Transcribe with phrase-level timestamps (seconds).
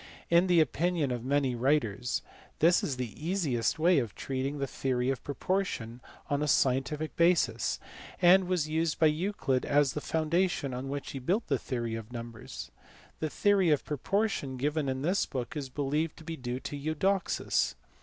[0.31, 2.23] In the opinion of many writers
[2.57, 7.77] this is the easiest way of treating the theory of proportion on a scientific basis;
[8.19, 11.93] and it was used by Euclid as the foundation on which he built the theory
[11.93, 12.71] of numbers.
[13.19, 17.75] The theory of proportion given in this book is believed to be due to Eudoxus.